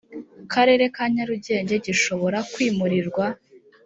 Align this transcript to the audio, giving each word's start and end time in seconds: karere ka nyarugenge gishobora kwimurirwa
karere 0.53 0.83
ka 0.95 1.05
nyarugenge 1.13 1.75
gishobora 1.85 2.37
kwimurirwa 2.51 3.25